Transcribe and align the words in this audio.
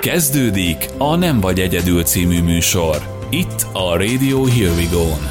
Kezdődik 0.00 0.88
a 0.98 1.16
Nem 1.16 1.40
vagy 1.40 1.60
egyedül 1.60 2.02
című 2.02 2.42
műsor. 2.42 3.26
Itt 3.30 3.66
a 3.72 3.96
Radio 3.96 4.44
Here 4.44 4.70
We 4.70 4.86
Go-n. 4.92 5.30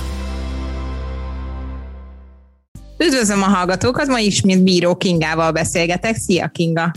Üdvözlöm 2.98 3.42
a 3.42 3.45
hallgatókat, 3.45 4.08
ma 4.08 4.19
ismét 4.19 4.64
Bíró 4.64 4.95
Kingával 4.95 5.51
beszélgetek. 5.51 6.16
Szia 6.16 6.48
Kinga! 6.48 6.92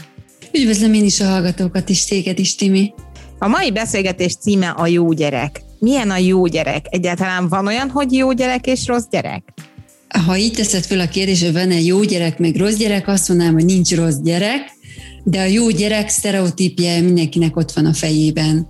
Üdvözlöm 0.52 0.94
én 0.94 1.04
is 1.04 1.20
a 1.20 1.24
hallgatókat, 1.24 1.88
és 1.88 2.04
téged 2.04 2.38
is, 2.38 2.54
Timi. 2.54 2.94
A 3.38 3.48
mai 3.48 3.72
beszélgetés 3.72 4.36
címe 4.36 4.68
a 4.68 4.86
jó 4.86 5.12
gyerek. 5.12 5.62
Milyen 5.78 6.10
a 6.10 6.16
jó 6.16 6.46
gyerek? 6.46 6.86
Egyáltalán 6.88 7.48
van 7.48 7.66
olyan, 7.66 7.90
hogy 7.90 8.12
jó 8.12 8.32
gyerek 8.32 8.66
és 8.66 8.86
rossz 8.86 9.06
gyerek? 9.10 9.42
Ha 10.26 10.36
így 10.36 10.52
teszed 10.52 10.84
fel 10.84 11.00
a 11.00 11.08
kérdés, 11.08 11.42
hogy 11.42 11.52
van-e 11.52 11.80
jó 11.80 12.02
gyerek, 12.02 12.38
meg 12.38 12.56
rossz 12.56 12.76
gyerek, 12.76 13.08
azt 13.08 13.28
mondanám, 13.28 13.52
hogy 13.52 13.64
nincs 13.64 13.94
rossz 13.94 14.18
gyerek, 14.22 14.78
de 15.24 15.40
a 15.40 15.44
jó 15.44 15.70
gyerek 15.70 16.08
sztereotípje 16.08 17.00
mindenkinek 17.00 17.56
ott 17.56 17.72
van 17.72 17.86
a 17.86 17.92
fejében 17.92 18.66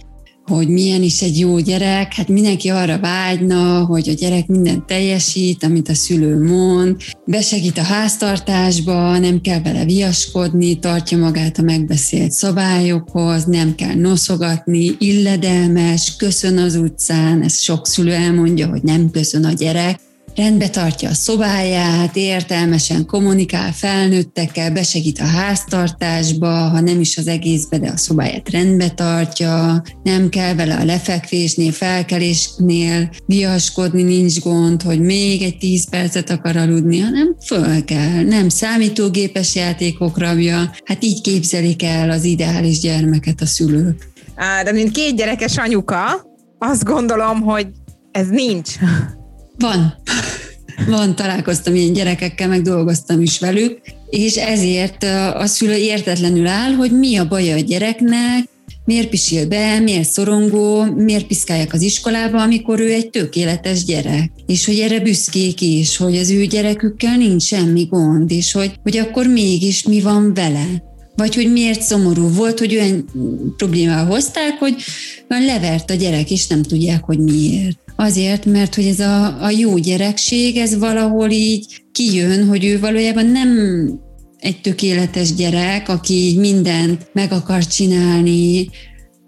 hogy 0.51 0.69
milyen 0.69 1.03
is 1.03 1.23
egy 1.23 1.39
jó 1.39 1.59
gyerek, 1.59 2.15
hát 2.15 2.29
mindenki 2.29 2.69
arra 2.69 2.99
vágyna, 2.99 3.85
hogy 3.85 4.09
a 4.09 4.13
gyerek 4.13 4.47
mindent 4.47 4.87
teljesít, 4.87 5.65
amit 5.65 5.89
a 5.89 5.95
szülő 5.95 6.43
mond, 6.43 6.97
besegít 7.27 7.79
a 7.79 7.83
háztartásba, 7.83 9.19
nem 9.19 9.41
kell 9.41 9.63
vele 9.63 9.85
viaskodni, 9.85 10.79
tartja 10.79 11.19
magát 11.19 11.59
a 11.59 11.63
megbeszélt 11.63 12.31
szabályokhoz, 12.31 13.45
nem 13.45 13.75
kell 13.75 13.95
noszogatni, 13.95 14.97
illedelmes, 14.99 16.17
köszön 16.17 16.59
az 16.59 16.75
utcán, 16.75 17.43
ezt 17.43 17.63
sok 17.63 17.87
szülő 17.87 18.13
elmondja, 18.13 18.69
hogy 18.69 18.83
nem 18.83 19.11
köszön 19.11 19.45
a 19.45 19.53
gyerek, 19.53 20.01
rendbe 20.41 20.69
tartja 20.69 21.09
a 21.09 21.15
szobáját, 21.15 22.17
értelmesen 22.17 23.07
kommunikál 23.07 23.73
felnőttekkel, 23.73 24.73
besegít 24.73 25.19
a 25.19 25.25
háztartásba, 25.25 26.49
ha 26.49 26.81
nem 26.81 27.01
is 27.01 27.17
az 27.17 27.27
egészbe, 27.27 27.79
de 27.79 27.89
a 27.89 27.97
szobáját 27.97 28.51
rendbe 28.51 28.91
tartja, 28.91 29.83
nem 30.03 30.29
kell 30.29 30.55
vele 30.55 30.77
a 30.77 30.85
lefekvésnél, 30.85 31.73
felkelésnél 31.73 33.11
viaskodni, 33.27 34.03
nincs 34.03 34.41
gond, 34.41 34.83
hogy 34.83 35.01
még 35.01 35.43
egy 35.43 35.59
tíz 35.59 35.89
percet 35.89 36.31
akar 36.31 36.57
aludni, 36.57 36.99
hanem 36.99 37.37
föl 37.47 37.85
kell, 37.85 38.23
nem 38.25 38.49
számítógépes 38.49 39.55
játékok 39.55 40.19
rabja, 40.19 40.71
hát 40.85 41.05
így 41.05 41.21
képzelik 41.21 41.83
el 41.83 42.11
az 42.11 42.25
ideális 42.25 42.79
gyermeket 42.79 43.41
a 43.41 43.47
szülők. 43.47 44.09
De 44.65 44.73
mint 44.73 44.91
két 44.91 45.17
gyerekes 45.17 45.57
anyuka, 45.57 46.27
azt 46.59 46.85
gondolom, 46.85 47.41
hogy 47.41 47.67
ez 48.11 48.29
nincs. 48.29 48.71
Van. 49.61 49.95
Van, 50.87 51.17
találkoztam 51.17 51.75
ilyen 51.75 51.93
gyerekekkel, 51.93 52.49
meg 52.49 52.63
dolgoztam 52.63 53.21
is 53.21 53.39
velük, 53.39 53.81
és 54.11 54.37
ezért 54.37 55.05
a 55.35 55.47
szülő 55.47 55.75
értetlenül 55.75 56.47
áll, 56.47 56.73
hogy 56.73 56.99
mi 56.99 57.17
a 57.17 57.29
baja 57.29 57.55
a 57.55 57.61
gyereknek, 57.61 58.49
miért 58.85 59.09
pisil 59.09 59.47
be, 59.47 59.79
miért 59.79 60.11
szorongó, 60.11 60.85
miért 60.85 61.27
piszkálják 61.27 61.73
az 61.73 61.83
iskolába, 61.83 62.43
amikor 62.43 62.81
ő 62.81 62.93
egy 62.93 63.11
tökéletes 63.11 63.85
gyerek. 63.85 64.31
És 64.47 64.67
hogy 64.67 64.79
erre 64.79 65.01
büszkék 65.01 65.61
is, 65.61 65.97
hogy 65.97 66.17
az 66.17 66.31
ő 66.31 66.45
gyerekükkel 66.45 67.17
nincs 67.17 67.43
semmi 67.43 67.85
gond, 67.85 68.31
és 68.31 68.53
hogy, 68.53 68.73
hogy 68.83 68.97
akkor 68.97 69.27
mégis 69.27 69.83
mi 69.83 70.01
van 70.01 70.35
vele. 70.35 70.67
Vagy 71.17 71.35
hogy 71.35 71.53
miért 71.53 71.83
szomorú 71.83 72.29
volt, 72.29 72.59
hogy 72.59 72.77
olyan 72.77 73.05
problémával 73.57 74.15
hozták, 74.15 74.59
hogy 74.59 74.75
levert 75.29 75.91
a 75.91 75.95
gyerek, 75.95 76.31
és 76.31 76.47
nem 76.47 76.63
tudják, 76.63 77.05
hogy 77.05 77.19
miért. 77.19 77.79
Azért, 78.03 78.45
mert 78.45 78.75
hogy 78.75 78.87
ez 78.87 79.01
a, 79.01 79.43
a 79.43 79.51
jó 79.51 79.77
gyerekség, 79.77 80.57
ez 80.57 80.79
valahol 80.79 81.31
így 81.31 81.83
kijön, 81.93 82.47
hogy 82.47 82.65
ő 82.65 82.81
valójában 82.81 83.27
nem 83.27 83.49
egy 84.39 84.61
tökéletes 84.61 85.35
gyerek, 85.35 85.89
aki 85.89 86.37
mindent 86.39 87.11
meg 87.13 87.33
akar 87.33 87.67
csinálni 87.67 88.69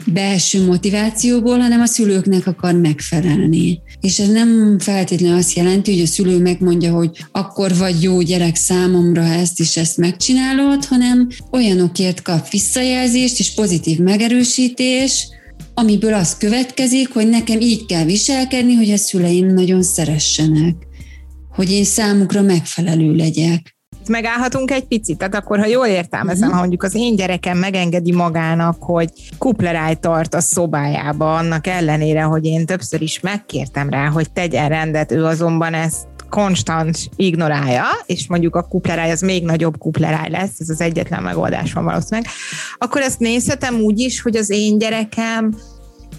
belső 0.06 0.64
motivációból, 0.64 1.58
hanem 1.58 1.80
a 1.80 1.86
szülőknek 1.86 2.46
akar 2.46 2.74
megfelelni. 2.74 3.80
És 4.00 4.18
ez 4.18 4.28
nem 4.28 4.78
feltétlenül 4.78 5.36
azt 5.36 5.56
jelenti, 5.56 5.92
hogy 5.92 6.02
a 6.02 6.06
szülő 6.06 6.38
megmondja, 6.38 6.92
hogy 6.92 7.10
akkor 7.32 7.76
vagy 7.76 8.02
jó 8.02 8.20
gyerek 8.20 8.56
számomra, 8.56 9.26
ha 9.26 9.32
ezt 9.32 9.60
is 9.60 9.76
ezt 9.76 9.96
megcsinálod, 9.96 10.84
hanem 10.84 11.28
olyanokért 11.50 12.22
kap 12.22 12.50
visszajelzést 12.50 13.38
és 13.38 13.54
pozitív 13.54 13.98
megerősítés, 13.98 15.26
amiből 15.74 16.14
az 16.14 16.36
következik, 16.36 17.12
hogy 17.12 17.28
nekem 17.28 17.60
így 17.60 17.86
kell 17.86 18.04
viselkedni, 18.04 18.74
hogy 18.74 18.90
a 18.90 18.96
szüleim 18.96 19.46
nagyon 19.46 19.82
szeressenek, 19.82 20.74
hogy 21.54 21.70
én 21.70 21.84
számukra 21.84 22.42
megfelelő 22.42 23.14
legyek. 23.14 23.76
Megállhatunk 24.08 24.70
egy 24.70 24.84
picit, 24.84 25.18
tehát 25.18 25.34
akkor, 25.34 25.58
ha 25.58 25.66
jól 25.66 25.86
értelmezem, 25.86 26.40
uh-huh. 26.40 26.54
ha 26.54 26.60
mondjuk 26.60 26.82
az 26.82 26.94
én 26.94 27.16
gyerekem 27.16 27.58
megengedi 27.58 28.12
magának, 28.12 28.82
hogy 28.82 29.10
kupleráj 29.38 29.94
tart 29.94 30.34
a 30.34 30.40
szobájába, 30.40 31.34
annak 31.34 31.66
ellenére, 31.66 32.22
hogy 32.22 32.44
én 32.44 32.66
többször 32.66 33.02
is 33.02 33.20
megkértem 33.20 33.88
rá, 33.88 34.08
hogy 34.08 34.32
tegyen 34.32 34.68
rendet, 34.68 35.12
ő 35.12 35.24
azonban 35.24 35.74
ezt 35.74 36.06
konstant 36.32 36.98
ignorálja, 37.16 37.84
és 38.06 38.26
mondjuk 38.28 38.56
a 38.56 38.62
kupleráj 38.62 39.10
az 39.10 39.20
még 39.20 39.44
nagyobb 39.44 39.78
kupleráj 39.78 40.30
lesz, 40.30 40.60
ez 40.60 40.68
az 40.68 40.80
egyetlen 40.80 41.22
megoldás 41.22 41.72
van 41.72 41.84
valószínűleg, 41.84 42.30
akkor 42.78 43.00
ezt 43.00 43.18
nézhetem 43.18 43.74
úgy 43.74 43.98
is, 43.98 44.20
hogy 44.22 44.36
az 44.36 44.50
én 44.50 44.78
gyerekem 44.78 45.54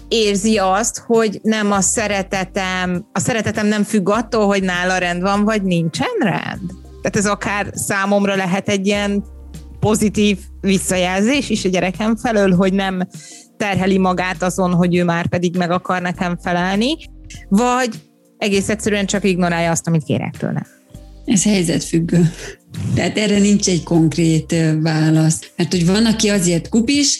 érzi 0.08 0.58
azt, 0.58 1.02
hogy 1.06 1.40
nem 1.42 1.72
a 1.72 1.80
szeretetem, 1.80 3.06
a 3.12 3.18
szeretetem 3.18 3.66
nem 3.66 3.82
függ 3.82 4.08
attól, 4.08 4.46
hogy 4.46 4.62
nála 4.62 4.98
rend 4.98 5.22
van, 5.22 5.44
vagy 5.44 5.62
nincsen 5.62 6.16
rend. 6.20 6.70
Tehát 7.02 7.16
ez 7.16 7.26
akár 7.26 7.70
számomra 7.72 8.36
lehet 8.36 8.68
egy 8.68 8.86
ilyen 8.86 9.24
pozitív 9.80 10.38
visszajelzés 10.60 11.50
is 11.50 11.64
a 11.64 11.68
gyerekem 11.68 12.16
felől, 12.16 12.54
hogy 12.54 12.72
nem 12.72 13.08
terheli 13.56 13.98
magát 13.98 14.42
azon, 14.42 14.74
hogy 14.74 14.96
ő 14.96 15.04
már 15.04 15.28
pedig 15.28 15.56
meg 15.56 15.70
akar 15.70 16.00
nekem 16.00 16.38
felelni, 16.42 16.96
vagy 17.48 17.88
egész 18.44 18.68
egyszerűen 18.68 19.06
csak 19.06 19.24
ignorálja 19.24 19.70
azt, 19.70 19.86
amit 19.86 20.04
kérek 20.04 20.36
tőle. 20.36 20.66
Ez 21.24 21.42
helyzetfüggő. 21.44 22.30
Tehát 22.94 23.18
erre 23.18 23.38
nincs 23.38 23.68
egy 23.68 23.82
konkrét 23.82 24.54
válasz. 24.80 25.40
Mert 25.56 25.70
hogy 25.70 25.86
van, 25.86 26.06
aki 26.06 26.28
azért 26.28 26.68
kupis, 26.68 27.18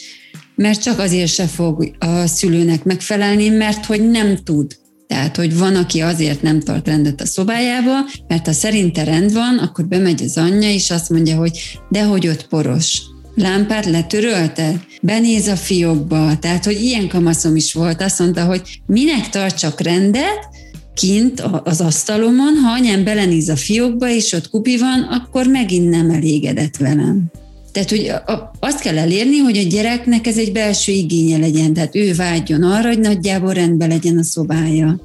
mert 0.54 0.82
csak 0.82 0.98
azért 0.98 1.32
se 1.32 1.46
fog 1.46 1.96
a 1.98 2.26
szülőnek 2.26 2.84
megfelelni, 2.84 3.48
mert 3.48 3.84
hogy 3.84 4.10
nem 4.10 4.36
tud. 4.36 4.76
Tehát, 5.06 5.36
hogy 5.36 5.58
van, 5.58 5.76
aki 5.76 6.00
azért 6.00 6.42
nem 6.42 6.60
tart 6.60 6.86
rendet 6.86 7.20
a 7.20 7.26
szobájába, 7.26 7.92
mert 8.28 8.46
ha 8.46 8.52
szerinte 8.52 9.04
rend 9.04 9.32
van, 9.32 9.58
akkor 9.58 9.86
bemegy 9.86 10.22
az 10.22 10.36
anyja, 10.36 10.70
és 10.70 10.90
azt 10.90 11.10
mondja, 11.10 11.36
hogy 11.36 11.78
de 11.88 12.04
hogy 12.04 12.28
ott 12.28 12.48
poros. 12.48 13.02
Lámpát 13.34 13.86
letörölte? 13.86 14.84
Benéz 15.02 15.46
a 15.46 15.56
fiókba. 15.56 16.38
Tehát, 16.38 16.64
hogy 16.64 16.80
ilyen 16.80 17.08
kamaszom 17.08 17.56
is 17.56 17.72
volt. 17.72 18.02
Azt 18.02 18.18
mondta, 18.18 18.44
hogy 18.44 18.80
minek 18.86 19.28
tartsak 19.28 19.80
rendet, 19.80 20.48
kint 20.94 21.40
az 21.64 21.80
asztalomon, 21.80 22.54
ha 22.54 22.72
anyám 22.72 23.04
belenéz 23.04 23.48
a 23.48 23.56
fiókba, 23.56 24.08
és 24.08 24.32
ott 24.32 24.50
kupi 24.50 24.78
van, 24.78 25.02
akkor 25.10 25.46
megint 25.46 25.90
nem 25.90 26.10
elégedett 26.10 26.76
velem. 26.76 27.30
Tehát, 27.72 27.90
hogy 27.90 28.12
azt 28.60 28.80
kell 28.80 28.98
elérni, 28.98 29.38
hogy 29.38 29.56
a 29.56 29.62
gyereknek 29.62 30.26
ez 30.26 30.38
egy 30.38 30.52
belső 30.52 30.92
igénye 30.92 31.38
legyen, 31.38 31.72
tehát 31.72 31.96
ő 31.96 32.14
vágyjon 32.14 32.62
arra, 32.62 32.88
hogy 32.88 32.98
nagyjából 32.98 33.52
rendben 33.52 33.88
legyen 33.88 34.18
a 34.18 34.22
szobája. 34.22 35.00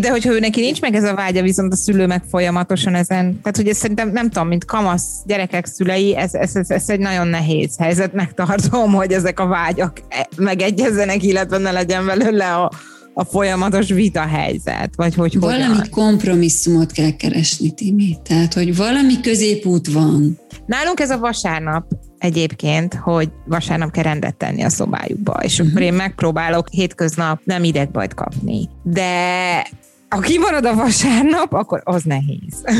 De 0.00 0.10
hogyha 0.10 0.32
ő 0.32 0.38
neki 0.38 0.60
nincs 0.60 0.80
meg 0.80 0.94
ez 0.94 1.04
a 1.04 1.14
vágya, 1.14 1.42
viszont 1.42 1.72
a 1.72 1.76
szülő 1.76 2.06
meg 2.06 2.22
folyamatosan 2.30 2.94
ezen, 2.94 3.40
tehát 3.42 3.56
hogy 3.56 3.68
ez 3.68 3.76
szerintem 3.76 4.10
nem 4.10 4.30
tudom, 4.30 4.48
mint 4.48 4.64
kamasz 4.64 5.08
gyerekek 5.26 5.66
szülei, 5.66 6.16
ez, 6.16 6.34
ez, 6.34 6.56
ez, 6.56 6.70
ez 6.70 6.88
egy 6.88 6.98
nagyon 6.98 7.26
nehéz 7.26 7.76
helyzetnek 7.78 8.34
tartom, 8.34 8.92
hogy 8.92 9.12
ezek 9.12 9.40
a 9.40 9.46
vágyak 9.46 10.02
megegyezzenek, 10.36 11.22
illetve 11.22 11.58
ne 11.58 11.70
legyen 11.70 12.06
belőle 12.06 12.54
a, 12.54 12.70
a 13.14 13.24
folyamatos 13.24 13.88
vita 13.88 14.26
helyzet, 14.26 14.90
vagy 14.96 15.14
hogy 15.14 15.38
Valami 15.38 15.62
hogyan? 15.62 15.86
kompromisszumot 15.90 16.92
kell 16.92 17.10
keresni, 17.10 17.70
Timi. 17.70 18.16
Tehát, 18.22 18.54
hogy 18.54 18.76
valami 18.76 19.20
középút 19.20 19.92
van. 19.92 20.38
Nálunk 20.66 21.00
ez 21.00 21.10
a 21.10 21.18
vasárnap 21.18 21.84
egyébként, 22.18 22.94
hogy 22.94 23.30
vasárnap 23.46 23.90
kell 23.90 24.02
rendet 24.02 24.36
tenni 24.36 24.62
a 24.62 24.68
szobájukba, 24.68 25.40
és 25.42 25.52
uh-huh. 25.52 25.68
akkor 25.68 25.82
én 25.82 25.92
megpróbálok 25.92 26.68
hétköznap 26.68 27.40
nem 27.44 27.64
idegbajt 27.64 28.14
kapni. 28.14 28.68
De 28.82 29.66
ha 30.08 30.20
kimarad 30.20 30.64
a 30.64 30.74
vasárnap, 30.74 31.52
akkor 31.52 31.80
az 31.84 32.02
nehéz. 32.02 32.64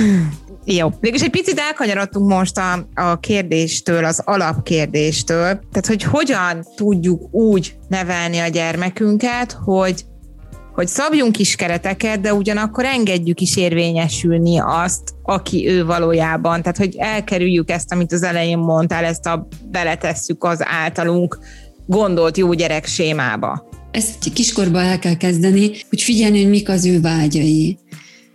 Jó. 0.65 0.89
Végülis 1.01 1.23
egy 1.23 1.31
picit 1.31 1.59
elkanyarodtunk 1.59 2.29
most 2.29 2.59
a, 2.59 2.87
a 2.95 3.21
kérdéstől, 3.21 4.05
az 4.05 4.23
alapkérdéstől, 4.25 5.45
tehát 5.47 5.87
hogy 5.87 6.03
hogyan 6.03 6.67
tudjuk 6.77 7.35
úgy 7.35 7.77
nevelni 7.89 8.39
a 8.39 8.49
gyermekünket, 8.49 9.53
hogy 9.53 10.05
hogy 10.73 10.87
szabjunk 10.87 11.39
is 11.39 11.57
kereteket, 11.57 12.21
de 12.21 12.35
ugyanakkor 12.35 12.85
engedjük 12.85 13.41
is 13.41 13.57
érvényesülni 13.57 14.59
azt, 14.59 15.03
aki 15.23 15.69
ő 15.69 15.85
valójában. 15.85 16.63
Tehát, 16.63 16.77
hogy 16.77 16.97
elkerüljük 16.99 17.71
ezt, 17.71 17.93
amit 17.93 18.13
az 18.13 18.23
elején 18.23 18.59
mondtál, 18.59 19.05
ezt 19.05 19.27
a 19.27 19.49
beletesszük 19.71 20.45
az 20.45 20.65
általunk 20.65 21.39
gondolt 21.87 22.37
jó 22.37 22.53
gyerek 22.53 22.87
sémába. 22.87 23.69
Ezt 23.91 24.33
kiskorba 24.33 24.81
el 24.81 24.99
kell 24.99 25.17
kezdeni, 25.17 25.71
hogy 25.89 26.03
figyelni, 26.03 26.43
hogy 26.43 26.51
mik 26.51 26.69
az 26.69 26.87
ő 26.87 27.01
vágyai. 27.01 27.79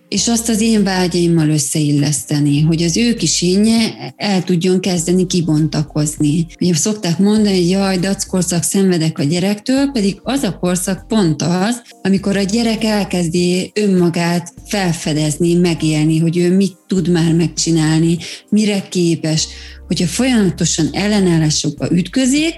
És 0.10 0.28
azt 0.28 0.50
az 0.50 0.62
én 0.62 0.84
vágyaimmal 0.84 1.50
összeilleszteni, 1.50 2.62
hogy 2.62 2.84
az 2.84 2.98
ő 2.98 3.14
kis 3.14 3.42
énje 3.42 4.14
el 4.16 4.44
tudjon 4.44 4.80
kezdeni 4.80 5.26
kibontakozni. 5.26 6.46
Ugye 6.62 6.74
szokták 6.74 7.20
mondani, 7.20 7.56
hogy 7.56 7.70
jaj, 7.70 7.98
dackorszak 7.98 8.64
szenvedek 8.64 9.20
a 9.20 9.24
gyerektől, 9.24 9.92
pedig 9.92 10.20
az 10.24 10.44
a 10.44 10.58
korszak 10.58 11.08
pont 11.08 11.42
az, 11.42 11.82
amikor 12.02 12.38
a 12.38 12.42
gyerek 12.42 12.84
elkezdi 12.84 13.72
önmagát 13.76 14.54
felfedezni, 14.66 15.54
megélni, 15.54 16.20
hogy 16.20 16.38
ő 16.38 16.56
mit 16.56 16.78
tud 16.88 17.10
már 17.10 17.34
megcsinálni, 17.34 18.18
mire 18.50 18.88
képes. 18.90 19.48
Hogyha 19.88 20.08
folyamatosan 20.08 20.90
ellenállásokba 20.92 21.92
ütközik, 21.92 22.54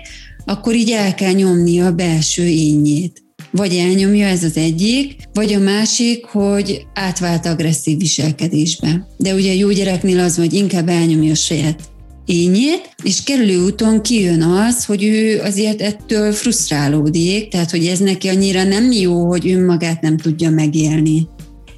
akkor 0.46 0.75
így 0.75 0.92
el 0.92 1.16
kell 1.16 1.34
nyomni 1.34 1.81
a 1.81 1.92
belső 1.92 2.44
énjét. 2.44 3.24
Vagy 3.51 3.74
elnyomja 3.74 4.28
ez 4.28 4.44
az 4.44 4.57
egyik, 4.57 5.16
vagy 5.34 5.54
a 5.54 5.60
másik, 5.60 6.25
hogy 6.25 6.86
átvált 6.94 7.46
agresszív 7.46 7.98
viselkedésbe. 7.98 9.07
De 9.18 9.34
ugye 9.34 9.51
a 9.51 9.56
jó 9.56 9.69
gyereknél 9.72 10.19
az, 10.19 10.36
hogy 10.36 10.54
inkább 10.54 10.90
elnyomja 10.90 11.31
a 11.31 11.36
saját 11.36 11.80
ényét, 12.25 12.96
és 13.04 13.24
kerülő 13.24 13.63
úton 13.63 14.01
kijön 14.01 14.42
az, 14.42 14.86
hogy 14.86 15.04
ő 15.04 15.40
azért 15.40 15.81
ettől 15.81 16.31
frusztrálódik, 16.31 17.48
tehát 17.48 17.72
hogy 17.72 17.86
ez 17.86 18.00
neki 18.00 18.28
annyira 18.28 18.63
nem 18.63 18.92
jó, 18.92 19.28
hogy 19.28 19.51
önmagát 19.51 20.01
nem 20.01 20.18
tudja 20.18 20.50
megélni. 20.50 21.28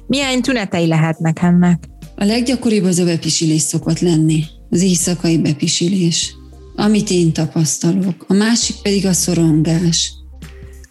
Milyen 0.06 0.42
tünetei 0.42 0.86
lehetnek 0.86 1.42
ennek? 1.42 1.84
A 2.16 2.24
leggyakoribb 2.24 2.84
az 2.84 2.98
a 2.98 3.04
bepisilés 3.04 3.62
szokott 3.62 4.00
lenni, 4.00 4.44
az 4.70 4.82
éjszakai 4.82 5.38
bepisilés, 5.38 6.34
amit 6.76 7.10
én 7.10 7.32
tapasztalok. 7.32 8.24
A 8.28 8.32
másik 8.32 8.76
pedig 8.82 9.06
a 9.06 9.12
szorongás. 9.12 10.12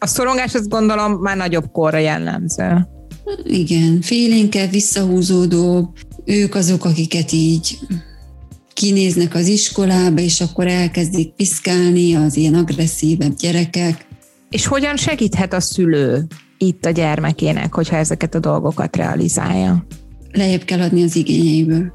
A 0.03 0.07
szorongás 0.07 0.55
azt 0.55 0.69
gondolom 0.69 1.11
már 1.11 1.37
nagyobb 1.37 1.71
korra 1.71 1.97
jellemző. 1.97 2.87
Igen, 3.43 4.01
félénke, 4.01 4.67
visszahúzódó, 4.67 5.93
ők 6.25 6.55
azok, 6.55 6.85
akiket 6.85 7.31
így 7.31 7.79
kinéznek 8.73 9.35
az 9.35 9.47
iskolába, 9.47 10.21
és 10.21 10.41
akkor 10.41 10.67
elkezdik 10.67 11.33
piszkálni 11.33 12.15
az 12.15 12.37
ilyen 12.37 12.53
agresszívebb 12.53 13.35
gyerekek. 13.35 14.07
És 14.49 14.65
hogyan 14.65 14.97
segíthet 14.97 15.53
a 15.53 15.59
szülő 15.59 16.25
itt 16.57 16.85
a 16.85 16.89
gyermekének, 16.89 17.73
hogyha 17.73 17.95
ezeket 17.95 18.35
a 18.35 18.39
dolgokat 18.39 18.95
realizálja? 18.95 19.85
Lejjebb 20.31 20.63
kell 20.63 20.81
adni 20.81 21.03
az 21.03 21.15
igényeiből. 21.15 21.93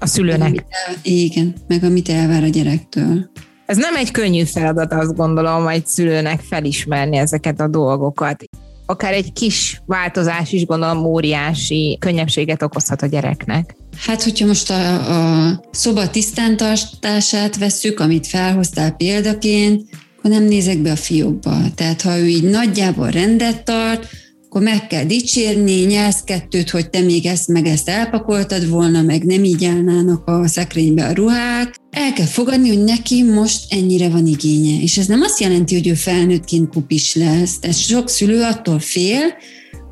A 0.00 0.06
szülőnek? 0.06 0.54
Meg, 0.54 0.66
el, 0.86 0.94
igen, 1.02 1.54
meg 1.66 1.84
amit 1.84 2.08
elvár 2.08 2.42
a 2.42 2.48
gyerektől. 2.48 3.30
Ez 3.66 3.76
nem 3.76 3.96
egy 3.96 4.10
könnyű 4.10 4.44
feladat, 4.44 4.92
azt 4.92 5.16
gondolom, 5.16 5.68
egy 5.68 5.86
szülőnek 5.86 6.40
felismerni 6.40 7.16
ezeket 7.16 7.60
a 7.60 7.68
dolgokat. 7.68 8.44
Akár 8.86 9.12
egy 9.12 9.32
kis 9.32 9.82
változás 9.86 10.52
is 10.52 10.66
gondolom 10.66 11.04
óriási 11.04 11.96
könnyebbséget 12.00 12.62
okozhat 12.62 13.02
a 13.02 13.06
gyereknek. 13.06 13.76
Hát, 13.96 14.22
hogyha 14.22 14.46
most 14.46 14.70
a, 14.70 15.10
a 15.44 15.60
szoba 15.70 16.10
tisztántartását 16.10 17.58
vesszük, 17.58 18.00
amit 18.00 18.26
felhoztál 18.26 18.90
példaként, 18.90 19.88
akkor 20.18 20.30
nem 20.30 20.42
nézek 20.42 20.78
be 20.78 20.90
a 20.90 20.96
fiókba. 20.96 21.56
Tehát 21.74 22.02
ha 22.02 22.18
ő 22.18 22.26
így 22.26 22.50
nagyjából 22.50 23.10
rendet 23.10 23.64
tart, 23.64 24.08
akkor 24.56 24.68
meg 24.68 24.86
kell 24.86 25.04
dicsérni, 25.04 25.72
nyelsz 25.72 26.20
kettőt, 26.24 26.70
hogy 26.70 26.90
te 26.90 27.00
még 27.00 27.26
ezt 27.26 27.48
meg 27.48 27.66
ezt 27.66 27.88
elpakoltad 27.88 28.68
volna, 28.68 29.02
meg 29.02 29.24
nem 29.24 29.44
így 29.44 29.64
állnának 29.64 30.26
a 30.26 30.46
szekrénybe 30.46 31.06
a 31.06 31.12
ruhák. 31.12 31.76
El 31.90 32.12
kell 32.12 32.26
fogadni, 32.26 32.68
hogy 32.68 32.84
neki 32.84 33.22
most 33.22 33.72
ennyire 33.72 34.08
van 34.08 34.26
igénye. 34.26 34.82
És 34.82 34.98
ez 34.98 35.06
nem 35.06 35.20
azt 35.20 35.40
jelenti, 35.40 35.74
hogy 35.74 35.86
ő 35.86 35.94
felnőttként 35.94 36.68
kupis 36.68 37.14
lesz. 37.14 37.58
Tehát 37.58 37.76
sok 37.76 38.08
szülő 38.08 38.42
attól 38.42 38.78
fél, 38.78 39.20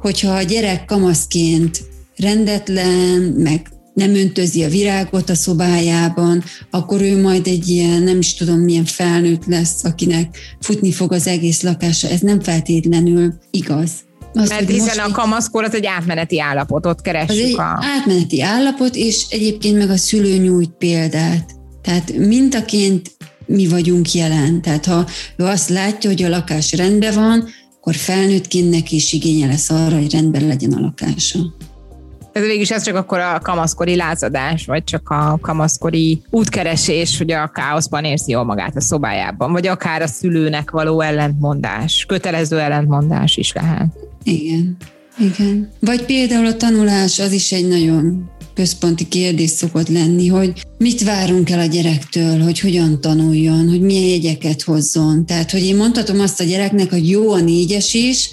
hogyha 0.00 0.32
a 0.32 0.42
gyerek 0.42 0.84
kamaszként 0.84 1.80
rendetlen, 2.16 3.20
meg 3.20 3.68
nem 3.94 4.14
öntözi 4.14 4.62
a 4.62 4.68
virágot 4.68 5.30
a 5.30 5.34
szobájában, 5.34 6.42
akkor 6.70 7.02
ő 7.02 7.20
majd 7.20 7.46
egy 7.46 7.68
ilyen, 7.68 8.02
nem 8.02 8.18
is 8.18 8.34
tudom 8.34 8.60
milyen 8.60 8.84
felnőtt 8.84 9.46
lesz, 9.46 9.84
akinek 9.84 10.36
futni 10.60 10.92
fog 10.92 11.12
az 11.12 11.26
egész 11.26 11.62
lakása. 11.62 12.08
Ez 12.08 12.20
nem 12.20 12.40
feltétlenül 12.40 13.34
igaz. 13.50 13.90
Az, 14.34 14.48
Mert 14.48 14.70
hiszen 14.70 14.98
a 14.98 15.10
kamaszkor 15.10 15.64
az 15.64 15.74
egy 15.74 15.86
átmeneti 15.86 16.40
állapot, 16.40 16.86
ott 16.86 17.00
keressük 17.00 17.30
az 17.30 17.38
egy 17.38 17.58
a... 17.58 17.78
átmeneti 17.96 18.42
állapot, 18.42 18.96
és 18.96 19.26
egyébként 19.28 19.78
meg 19.78 19.90
a 19.90 19.96
szülő 19.96 20.36
nyújt 20.36 20.70
példát. 20.70 21.50
Tehát 21.82 22.12
mintaként 22.16 23.10
mi 23.46 23.68
vagyunk 23.68 24.12
jelen. 24.12 24.62
Tehát 24.62 24.86
ha 24.86 25.06
ő 25.36 25.44
azt 25.44 25.68
látja, 25.68 26.10
hogy 26.10 26.22
a 26.22 26.28
lakás 26.28 26.72
rendben 26.72 27.14
van, 27.14 27.48
akkor 27.76 27.94
felnőttként 27.94 28.70
neki 28.70 28.96
is 28.96 29.12
igénye 29.12 29.46
lesz 29.46 29.70
arra, 29.70 29.96
hogy 29.96 30.12
rendben 30.12 30.46
legyen 30.46 30.72
a 30.72 30.80
lakása. 30.80 31.38
Ez 32.32 32.42
végülis 32.42 32.70
ez 32.70 32.82
csak 32.82 32.96
akkor 32.96 33.18
a 33.18 33.40
kamaszkori 33.42 33.96
lázadás, 33.96 34.66
vagy 34.66 34.84
csak 34.84 35.08
a 35.10 35.38
kamaszkori 35.40 36.22
útkeresés, 36.30 37.18
hogy 37.18 37.32
a 37.32 37.48
káoszban 37.48 38.04
érzi 38.04 38.30
jól 38.30 38.44
magát 38.44 38.76
a 38.76 38.80
szobájában, 38.80 39.52
vagy 39.52 39.66
akár 39.66 40.02
a 40.02 40.06
szülőnek 40.06 40.70
való 40.70 41.00
ellentmondás, 41.00 42.04
kötelező 42.08 42.60
ellentmondás 42.60 43.36
is 43.36 43.52
lehet. 43.52 44.03
Igen, 44.24 44.76
igen. 45.18 45.70
Vagy 45.80 46.04
például 46.04 46.46
a 46.46 46.56
tanulás, 46.56 47.18
az 47.18 47.32
is 47.32 47.52
egy 47.52 47.68
nagyon 47.68 48.30
központi 48.54 49.08
kérdés 49.08 49.50
szokott 49.50 49.88
lenni, 49.88 50.28
hogy 50.28 50.66
mit 50.78 51.04
várunk 51.04 51.50
el 51.50 51.58
a 51.58 51.66
gyerektől, 51.66 52.40
hogy 52.40 52.60
hogyan 52.60 53.00
tanuljon, 53.00 53.68
hogy 53.68 53.80
milyen 53.80 54.08
jegyeket 54.08 54.62
hozzon. 54.62 55.26
Tehát, 55.26 55.50
hogy 55.50 55.64
én 55.64 55.76
mondhatom 55.76 56.20
azt 56.20 56.40
a 56.40 56.44
gyereknek, 56.44 56.90
hogy 56.90 57.10
jó 57.10 57.32
a 57.32 57.40
négyes 57.40 57.94
is, 57.94 58.28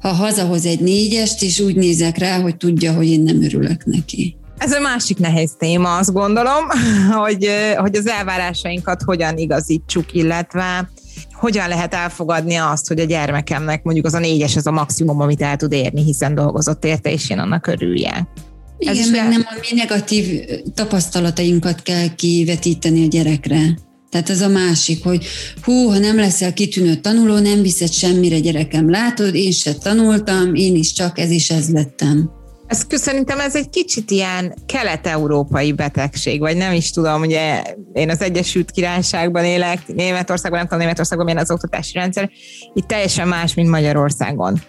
ha 0.00 0.08
hazahoz 0.08 0.66
egy 0.66 0.80
négyest, 0.80 1.42
és 1.42 1.60
úgy 1.60 1.76
nézek 1.76 2.18
rá, 2.18 2.40
hogy 2.40 2.56
tudja, 2.56 2.92
hogy 2.92 3.08
én 3.08 3.20
nem 3.20 3.42
örülök 3.42 3.84
neki. 3.84 4.36
Ez 4.58 4.72
a 4.72 4.80
másik 4.80 5.18
nehéz 5.18 5.52
téma, 5.58 5.96
azt 5.96 6.12
gondolom, 6.12 6.64
hogy, 7.22 7.48
hogy 7.76 7.96
az 7.96 8.06
elvárásainkat 8.06 9.02
hogyan 9.02 9.36
igazítsuk, 9.36 10.12
illetve 10.12 10.90
hogyan 11.40 11.68
lehet 11.68 11.94
elfogadni 11.94 12.54
azt, 12.54 12.88
hogy 12.88 13.00
a 13.00 13.04
gyermekemnek 13.04 13.82
mondjuk 13.82 14.06
az 14.06 14.14
a 14.14 14.18
négyes, 14.18 14.56
az 14.56 14.66
a 14.66 14.70
maximum, 14.70 15.20
amit 15.20 15.42
el 15.42 15.56
tud 15.56 15.72
érni, 15.72 16.04
hiszen 16.04 16.34
dolgozott 16.34 16.84
érte, 16.84 17.12
és 17.12 17.30
én 17.30 17.38
annak 17.38 17.66
örülje. 17.66 18.28
Igen, 18.78 18.96
Ez 18.96 19.10
meg 19.10 19.28
nem 19.28 19.46
a 19.46 19.58
mi 19.60 19.76
negatív 19.78 20.40
tapasztalatainkat 20.74 21.82
kell 21.82 22.14
kivetíteni 22.14 23.04
a 23.04 23.08
gyerekre. 23.08 23.78
Tehát 24.10 24.28
az 24.28 24.40
a 24.40 24.48
másik, 24.48 25.04
hogy 25.04 25.26
hú, 25.62 25.88
ha 25.88 25.98
nem 25.98 26.16
leszel 26.16 26.52
kitűnő 26.52 26.94
tanuló, 26.94 27.38
nem 27.38 27.62
viszed 27.62 27.92
semmire 27.92 28.38
gyerekem, 28.38 28.90
látod, 28.90 29.34
én 29.34 29.50
se 29.50 29.74
tanultam, 29.74 30.54
én 30.54 30.74
is 30.74 30.92
csak 30.92 31.18
ez 31.18 31.30
is 31.30 31.50
ez 31.50 31.68
lettem. 31.68 32.30
Ez 32.70 32.86
szerintem 32.90 33.40
ez 33.40 33.56
egy 33.56 33.70
kicsit 33.70 34.10
ilyen 34.10 34.54
kelet-európai 34.66 35.72
betegség, 35.72 36.40
vagy 36.40 36.56
nem 36.56 36.72
is 36.72 36.90
tudom, 36.90 37.20
ugye 37.20 37.62
én 37.92 38.10
az 38.10 38.22
Egyesült 38.22 38.70
Királyságban 38.70 39.44
élek, 39.44 39.86
Németországban, 39.86 40.58
nem 40.58 40.68
tudom 40.68 40.82
Németországban 40.82 41.26
milyen 41.26 41.42
az 41.42 41.50
oktatási 41.50 41.98
rendszer, 41.98 42.30
itt 42.74 42.86
teljesen 42.86 43.28
más, 43.28 43.54
mint 43.54 43.68
Magyarországon. 43.68 44.60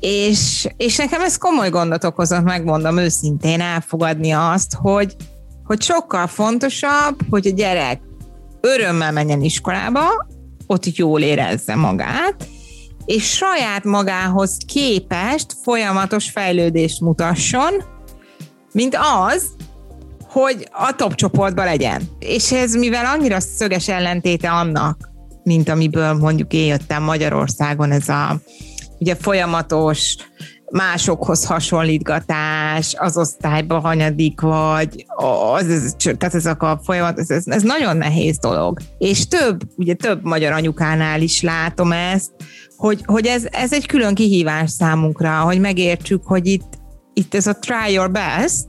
És, 0.00 0.68
és 0.76 0.96
nekem 0.96 1.20
ez 1.20 1.36
komoly 1.36 1.70
gondot 1.70 2.04
okozott, 2.04 2.42
megmondom 2.42 2.98
őszintén, 2.98 3.60
elfogadni 3.60 4.30
azt, 4.30 4.74
hogy, 4.74 5.16
hogy 5.64 5.82
sokkal 5.82 6.26
fontosabb, 6.26 7.18
hogy 7.30 7.46
a 7.46 7.50
gyerek 7.50 8.00
örömmel 8.60 9.12
menjen 9.12 9.42
iskolába, 9.42 10.26
ott 10.66 10.96
jól 10.96 11.20
érezze 11.20 11.74
magát, 11.74 12.46
és 13.06 13.24
saját 13.24 13.84
magához 13.84 14.56
képest 14.66 15.56
folyamatos 15.62 16.30
fejlődést 16.30 17.00
mutasson, 17.00 17.72
mint 18.72 18.96
az, 19.28 19.50
hogy 20.28 20.68
a 20.70 20.94
top 20.96 21.14
csoportban 21.14 21.64
legyen. 21.64 22.02
És 22.18 22.52
ez 22.52 22.74
mivel 22.74 23.04
annyira 23.04 23.40
szöges 23.40 23.88
ellentéte 23.88 24.50
annak, 24.50 25.10
mint 25.42 25.68
amiből 25.68 26.12
mondjuk 26.12 26.52
én 26.52 26.66
jöttem 26.66 27.02
Magyarországon, 27.02 27.90
ez 27.90 28.08
a 28.08 28.40
ugye 28.98 29.14
folyamatos 29.14 30.16
másokhoz 30.74 31.44
hasonlítgatás, 31.44 32.94
az 32.98 33.16
osztályban 33.16 33.80
hanyadik 33.80 34.40
vagy, 34.40 35.06
az, 35.54 35.68
ez, 35.68 35.94
tehát 35.98 36.34
ezek 36.34 36.62
a 36.62 36.80
folyamat, 36.84 37.18
ez, 37.18 37.30
ez, 37.30 37.46
ez 37.46 37.62
nagyon 37.62 37.96
nehéz 37.96 38.38
dolog. 38.38 38.78
És 38.98 39.28
több, 39.28 39.60
ugye 39.76 39.94
több 39.94 40.24
magyar 40.24 40.52
anyukánál 40.52 41.20
is 41.20 41.42
látom 41.42 41.92
ezt, 41.92 42.30
hogy, 42.76 43.00
hogy 43.04 43.26
ez, 43.26 43.44
ez 43.50 43.72
egy 43.72 43.86
külön 43.86 44.14
kihívás 44.14 44.70
számunkra, 44.70 45.40
hogy 45.40 45.60
megértsük, 45.60 46.22
hogy 46.26 46.46
itt, 46.46 46.78
itt 47.12 47.34
ez 47.34 47.46
a 47.46 47.58
try 47.58 47.92
your 47.92 48.10
best, 48.10 48.66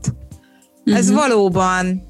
ez 0.83 1.09
uh-huh. 1.09 1.27
valóban 1.27 2.07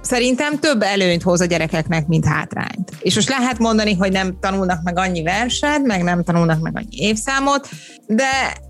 szerintem 0.00 0.58
több 0.58 0.82
előnyt 0.82 1.22
hoz 1.22 1.40
a 1.40 1.44
gyerekeknek, 1.44 2.06
mint 2.06 2.24
hátrányt. 2.24 2.90
És 3.00 3.14
most 3.14 3.28
lehet 3.28 3.58
mondani, 3.58 3.94
hogy 3.94 4.12
nem 4.12 4.38
tanulnak 4.40 4.82
meg 4.82 4.98
annyi 4.98 5.22
verset, 5.22 5.82
meg 5.82 6.02
nem 6.02 6.22
tanulnak 6.22 6.60
meg 6.60 6.76
annyi 6.76 6.96
évszámot, 6.96 7.68
de 8.06 8.64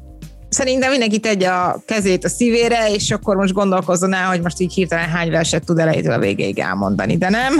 szerintem 0.48 0.90
mindenki 0.90 1.18
tegye 1.18 1.48
a 1.48 1.82
kezét 1.86 2.24
a 2.24 2.28
szívére, 2.28 2.90
és 2.94 3.10
akkor 3.10 3.36
most 3.36 3.52
gondolkozzon 3.52 4.14
el, 4.14 4.26
hogy 4.26 4.42
most 4.42 4.60
így 4.60 4.72
hirtelen 4.72 5.08
hány 5.08 5.30
verset 5.30 5.64
tud 5.64 5.78
elejétől 5.78 6.12
a 6.12 6.18
végéig 6.18 6.58
elmondani, 6.58 7.16
de 7.16 7.28
nem? 7.28 7.54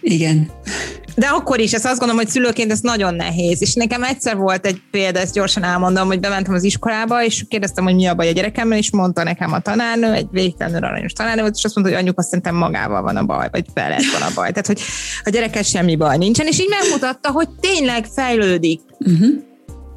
Igen. 0.00 0.50
de 1.14 1.26
akkor 1.26 1.60
is, 1.60 1.72
ezt 1.72 1.84
azt 1.84 1.98
gondolom, 1.98 2.22
hogy 2.22 2.32
szülőként 2.32 2.70
ez 2.70 2.80
nagyon 2.80 3.14
nehéz. 3.14 3.62
És 3.62 3.74
nekem 3.74 4.02
egyszer 4.02 4.36
volt 4.36 4.66
egy 4.66 4.82
példa, 4.90 5.18
ezt 5.18 5.34
gyorsan 5.34 5.62
elmondom, 5.62 6.06
hogy 6.06 6.20
bementem 6.20 6.54
az 6.54 6.62
iskolába, 6.62 7.24
és 7.24 7.44
kérdeztem, 7.48 7.84
hogy 7.84 7.94
mi 7.94 8.06
a 8.06 8.14
baj 8.14 8.28
a 8.28 8.32
gyerekemmel, 8.32 8.78
és 8.78 8.90
mondta 8.90 9.22
nekem 9.22 9.52
a 9.52 9.60
tanárnő, 9.60 10.12
egy 10.12 10.28
végtelenül 10.30 10.84
aranyos 10.84 11.12
tanárnő 11.12 11.50
és 11.54 11.64
azt 11.64 11.74
mondta, 11.74 11.94
hogy 11.94 12.02
anyuka 12.02 12.22
szerintem 12.22 12.54
magával 12.54 13.02
van 13.02 13.16
a 13.16 13.24
baj, 13.24 13.48
vagy 13.50 13.64
veled 13.74 14.04
van 14.12 14.22
a 14.22 14.34
baj. 14.34 14.48
Tehát, 14.50 14.66
hogy 14.66 14.80
a 15.24 15.30
gyerekes 15.30 15.68
semmi 15.68 15.96
baj 15.96 16.16
nincsen, 16.16 16.46
és 16.46 16.60
így 16.60 16.74
megmutatta, 16.80 17.30
hogy 17.30 17.48
tényleg 17.60 18.06
fejlődik. 18.14 18.80
Uh-huh. 18.98 19.50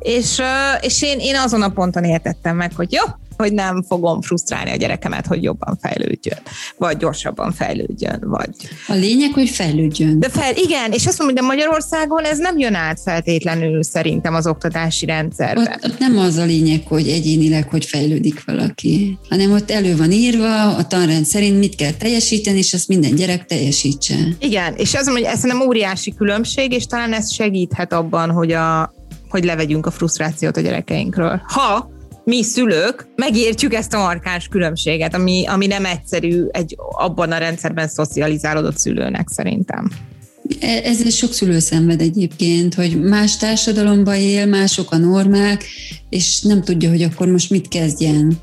És, 0.06 0.42
és 0.82 1.02
én, 1.02 1.20
én 1.20 1.36
azon 1.36 1.62
a 1.62 1.70
ponton 1.70 2.04
értettem 2.04 2.56
meg, 2.56 2.72
hogy 2.76 2.92
jó, 2.92 3.02
hogy 3.38 3.54
nem 3.54 3.84
fogom 3.88 4.22
frusztrálni 4.22 4.72
a 4.72 4.76
gyerekemet, 4.76 5.26
hogy 5.26 5.44
jobban 5.44 5.78
fejlődjön, 5.82 6.38
vagy 6.78 6.98
gyorsabban 6.98 7.52
fejlődjön, 7.52 8.20
vagy... 8.24 8.50
A 8.88 8.94
lényeg, 8.94 9.34
hogy 9.34 9.50
fejlődjön. 9.50 10.20
De 10.20 10.30
fel, 10.30 10.56
igen, 10.56 10.92
és 10.92 11.06
azt 11.06 11.18
mondom, 11.18 11.46
hogy 11.46 11.48
de 11.48 11.54
Magyarországon 11.56 12.24
ez 12.24 12.38
nem 12.38 12.58
jön 12.58 12.74
át 12.74 13.00
feltétlenül 13.04 13.84
szerintem 13.84 14.34
az 14.34 14.48
oktatási 14.48 15.06
rendszerben. 15.06 15.68
Ott, 15.68 15.92
ott 15.92 16.00
nem 16.00 16.18
az 16.18 16.36
a 16.36 16.46
lényeg, 16.46 16.88
hogy 16.88 17.08
egyénileg, 17.08 17.70
hogy 17.70 17.86
fejlődik 17.86 18.44
valaki, 18.46 19.18
hanem 19.30 19.52
ott 19.52 19.72
elő 19.72 19.96
van 19.96 20.12
írva 20.12 20.76
a 20.76 20.88
tanrend 20.88 21.26
szerint 21.26 21.60
mit 21.60 21.76
kell 21.76 21.92
teljesíteni, 21.92 22.58
és 22.58 22.74
azt 22.74 22.88
minden 22.88 23.16
gyerek 23.16 23.46
teljesítse. 23.46 24.16
Igen, 24.40 24.74
és 24.76 24.94
azt 24.94 25.06
mondom, 25.06 25.24
hogy 25.24 25.34
ez 25.34 25.42
nem 25.42 25.62
óriási 25.62 26.14
különbség, 26.14 26.72
és 26.72 26.86
talán 26.86 27.14
ez 27.14 27.34
segíthet 27.34 27.94
abban, 27.94 28.32
hogy 28.32 28.52
a, 28.52 28.94
hogy 29.36 29.44
levegyünk 29.44 29.86
a 29.86 29.92
frusztrációt 29.92 30.58
a 30.58 30.62
gyerekeinkről. 30.62 31.42
Ha 31.48 31.90
mi 32.24 32.44
szülők 32.44 33.08
megértjük 33.16 33.74
ezt 33.74 33.94
a 33.94 33.98
markáns 33.98 34.48
különbséget, 34.48 35.14
ami, 35.14 35.46
ami 35.48 35.68
nem 35.68 35.86
egyszerű 35.86 36.46
egy 36.52 36.76
abban 36.92 37.32
a 37.32 37.38
rendszerben 37.38 37.88
szocializálódott 37.88 38.78
szülőnek 38.78 39.30
szerintem. 39.30 39.92
E, 40.60 40.68
ezzel 40.68 41.10
sok 41.10 41.34
szülő 41.34 41.60
szenved 41.60 42.02
egyébként, 42.02 42.74
hogy 42.74 43.02
más 43.02 43.38
társadalomban 43.38 44.16
él, 44.16 44.46
mások 44.46 44.92
a 44.92 44.98
normák, 44.98 45.64
és 46.10 46.42
nem 46.42 46.62
tudja, 46.62 46.90
hogy 46.90 47.02
akkor 47.02 47.28
most 47.28 47.50
mit 47.50 47.68
kezdjen. 47.68 48.34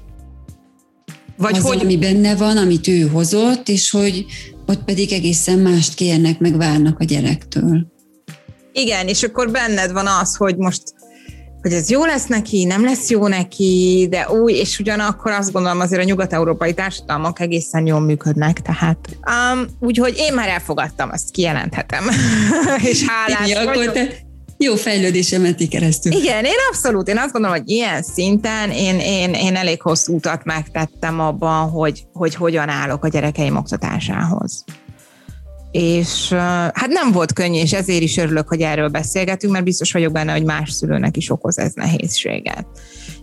Vagy 1.36 1.56
az, 1.56 1.62
hogy... 1.62 1.80
ami 1.82 1.96
benne 1.96 2.36
van, 2.36 2.56
amit 2.56 2.88
ő 2.88 3.00
hozott, 3.00 3.68
és 3.68 3.90
hogy 3.90 4.24
ott 4.66 4.84
pedig 4.84 5.12
egészen 5.12 5.58
mást 5.58 5.94
kérnek, 5.94 6.38
meg 6.38 6.56
várnak 6.56 7.00
a 7.00 7.04
gyerektől. 7.04 7.91
Igen, 8.72 9.08
és 9.08 9.22
akkor 9.22 9.50
benned 9.50 9.92
van 9.92 10.06
az, 10.06 10.36
hogy 10.36 10.56
most 10.56 10.82
hogy 11.62 11.72
ez 11.72 11.90
jó 11.90 12.04
lesz 12.04 12.26
neki, 12.26 12.64
nem 12.64 12.84
lesz 12.84 13.10
jó 13.10 13.26
neki, 13.26 14.06
de 14.10 14.30
új, 14.30 14.52
és 14.52 14.78
ugyanakkor 14.78 15.32
azt 15.32 15.52
gondolom 15.52 15.80
azért 15.80 16.02
a 16.02 16.04
nyugat-európai 16.04 16.74
társadalmak 16.74 17.40
egészen 17.40 17.86
jól 17.86 18.00
működnek, 18.00 18.60
tehát 18.60 18.98
um, 19.26 19.66
úgyhogy 19.80 20.14
én 20.16 20.34
már 20.34 20.48
elfogadtam, 20.48 21.10
azt 21.12 21.30
kijelenthetem, 21.30 22.04
és 22.90 23.04
hálás 23.06 23.52
vagyok. 23.52 23.68
Akkor 23.68 23.92
te 23.92 24.08
jó 24.56 24.74
fejlődése 24.74 25.38
menti 25.38 25.68
keresztül. 25.68 26.12
Igen, 26.12 26.44
én 26.44 26.58
abszolút, 26.70 27.08
én 27.08 27.18
azt 27.18 27.32
gondolom, 27.32 27.56
hogy 27.56 27.70
ilyen 27.70 28.02
szinten 28.02 28.70
én, 28.70 28.98
én, 28.98 29.32
én 29.34 29.56
elég 29.56 29.82
hosszú 29.82 30.14
utat 30.14 30.44
megtettem 30.44 31.20
abban, 31.20 31.70
hogy, 31.70 32.06
hogy 32.12 32.34
hogyan 32.34 32.68
állok 32.68 33.04
a 33.04 33.08
gyerekeim 33.08 33.56
oktatásához 33.56 34.64
és 35.72 36.32
hát 36.72 36.86
nem 36.86 37.12
volt 37.12 37.32
könnyű, 37.32 37.58
és 37.58 37.72
ezért 37.72 38.02
is 38.02 38.16
örülök, 38.16 38.48
hogy 38.48 38.60
erről 38.60 38.88
beszélgetünk, 38.88 39.52
mert 39.52 39.64
biztos 39.64 39.92
vagyok 39.92 40.12
benne, 40.12 40.32
hogy 40.32 40.44
más 40.44 40.70
szülőnek 40.70 41.16
is 41.16 41.30
okoz 41.30 41.58
ez 41.58 41.72
nehézséget. 41.74 42.66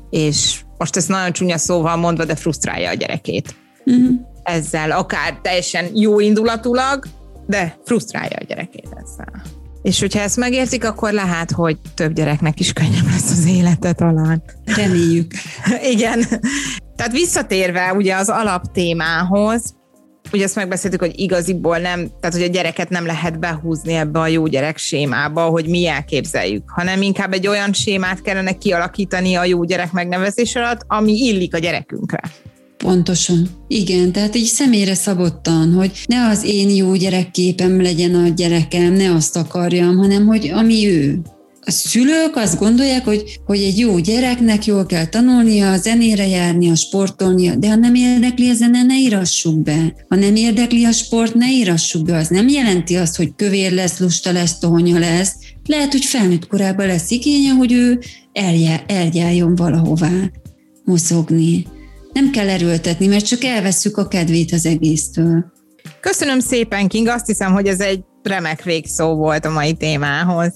És 0.10 0.62
most 0.78 0.96
ezt 0.96 1.08
nagyon 1.08 1.32
csúnya 1.32 1.58
szóval 1.58 1.96
mondva, 1.96 2.26
de 2.26 2.36
frusztrálja 2.36 2.90
a 2.90 2.94
gyerekét. 2.94 3.56
Uh-huh. 3.86 4.10
Ezzel, 4.44 4.92
akár 4.92 5.40
teljesen 5.42 5.86
jó 5.94 6.20
indulatulag, 6.20 7.06
de 7.48 7.78
frusztrálja 7.86 8.38
a 8.40 8.46
gyerekét 8.48 8.88
ezzel. 9.04 9.42
És 9.82 10.00
hogyha 10.00 10.20
ezt 10.20 10.38
megértik, 10.38 10.86
akkor 10.86 11.12
lehet, 11.14 11.52
hogy 11.52 11.78
több 11.94 12.14
gyereknek 12.14 12.60
is 12.60 12.74
könnyebb 12.74 13.06
lesz 13.06 13.32
az 13.32 13.46
élete 13.46 13.94
talán. 13.94 14.44
Reméljük. 14.66 15.32
Igen. 15.94 16.24
Tehát 16.96 17.12
visszatérve 17.12 17.94
ugye 17.94 18.16
az 18.16 18.30
alaptémához, 18.30 19.74
ugye 20.34 20.44
ezt 20.44 20.56
megbeszéltük, 20.56 21.00
hogy 21.00 21.20
igaziból 21.20 21.78
nem, 21.78 22.08
tehát 22.20 22.36
hogy 22.36 22.44
a 22.44 22.52
gyereket 22.52 22.90
nem 22.90 23.06
lehet 23.06 23.40
behúzni 23.40 23.94
ebbe 23.94 24.20
a 24.20 24.28
jó 24.28 24.48
gyerek 24.48 24.78
sémába, 24.78 25.42
hogy 25.42 25.68
mi 25.68 25.88
elképzeljük, 25.88 26.64
hanem 26.68 27.02
inkább 27.02 27.34
egy 27.34 27.48
olyan 27.48 27.74
sémát 27.74 28.22
kellene 28.22 28.58
kialakítani 28.58 29.36
a 29.36 29.46
jó 29.46 29.64
gyerek 29.64 29.92
megnevezés 29.92 30.56
alatt, 30.56 30.82
ami 30.88 31.14
illik 31.14 31.56
a 31.56 31.58
gyerekünkre. 31.58 32.22
Pontosan. 32.78 33.48
Igen, 33.68 34.12
tehát 34.12 34.36
így 34.36 34.46
személyre 34.46 34.94
szabottan, 34.94 35.74
hogy 35.74 35.92
ne 36.06 36.28
az 36.28 36.44
én 36.44 36.70
jó 36.70 36.94
gyerekképem 36.96 37.82
legyen 37.82 38.16
a 38.16 38.28
gyerekem, 38.28 38.94
ne 38.94 39.14
azt 39.14 39.36
akarjam, 39.36 39.98
hanem 39.98 40.26
hogy 40.26 40.52
ami 40.54 40.88
ő 40.88 41.22
a 41.70 41.72
szülők 41.72 42.36
azt 42.36 42.60
gondolják, 42.60 43.06
hogy, 43.06 43.40
hogy 43.46 43.64
egy 43.64 43.80
jó 43.80 44.00
gyereknek 44.00 44.66
jól 44.66 44.86
kell 44.86 45.06
tanulnia, 45.06 45.72
a 45.72 45.78
zenére 45.78 46.28
járnia, 46.28 46.76
sportolnia, 46.76 47.56
de 47.56 47.70
ha 47.70 47.76
nem 47.76 47.96
érdekli 47.96 48.50
a 48.50 48.54
zene, 48.54 48.84
ne 48.84 48.98
írassuk 48.98 49.60
be. 49.60 49.94
Ha 50.08 50.16
nem 50.16 50.36
érdekli 50.36 50.86
a 50.86 50.92
sport, 50.92 51.34
ne 51.34 51.52
írassuk 51.52 52.06
be. 52.06 52.16
Az 52.16 52.28
nem 52.28 52.48
jelenti 52.48 52.96
azt, 52.96 53.16
hogy 53.16 53.36
kövér 53.36 53.72
lesz, 53.72 54.00
lusta 54.00 54.32
lesz, 54.32 54.58
tohonya 54.58 55.00
lesz. 55.00 55.36
Lehet, 55.66 55.92
hogy 55.92 56.06
felnőtt 56.06 56.48
korában 56.48 56.88
lesz 56.88 57.12
igénye, 57.12 57.52
hogy 57.52 57.72
ő 57.72 58.00
eljá, 58.34 58.84
eljárjon 58.88 59.56
valahová 59.56 60.32
mozogni. 60.84 61.66
Nem 62.14 62.32
kell 62.32 62.50
erőltetni, 62.50 63.08
mert 63.08 63.26
csak 63.26 63.44
elveszük 63.44 63.98
a 63.98 64.08
kedvét 64.08 64.52
az 64.52 64.66
egésztől. 64.66 65.46
Köszönöm 66.02 66.40
szépen, 66.40 66.88
King. 66.88 67.08
Azt 67.08 67.26
hiszem, 67.26 67.54
hogy 67.54 67.68
ez 67.68 67.80
egy 67.80 68.00
remek 68.24 68.64
végszó 68.64 69.16
volt 69.16 69.46
a 69.46 69.52
mai 69.52 69.74
témához. 69.74 70.54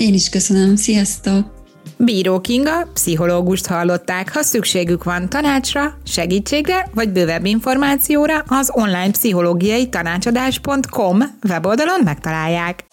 Én 0.00 0.14
is 0.14 0.28
köszönöm, 0.28 0.76
sziasztok! 0.76 1.58
Bíró 1.96 2.40
Kinga, 2.40 2.86
pszichológust 2.94 3.66
hallották. 3.66 4.32
Ha 4.32 4.42
szükségük 4.42 5.04
van 5.04 5.28
tanácsra, 5.28 5.98
segítségre 6.04 6.90
vagy 6.94 7.08
bővebb 7.08 7.44
információra, 7.44 8.44
az 8.46 8.70
online 8.72 9.10
pszichológiai 9.10 9.88
tanácsadás.com 9.88 11.22
weboldalon 11.48 12.00
megtalálják. 12.04 12.84